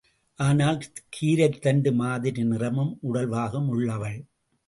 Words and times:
ஆனால் 0.39 0.79
கீரைத்தண்டு 1.09 1.91
மாதிரி 1.93 2.43
நிறமும், 2.43 2.99
உடல்வாகும் 3.03 3.67
உள்ளவள். 3.67 4.19